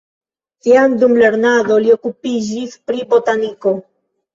Jam 0.69 0.95
dum 1.03 1.13
lernado 1.21 1.79
li 1.85 1.95
okupiĝis 1.99 2.77
pri 2.89 3.09
botaniko. 3.17 3.81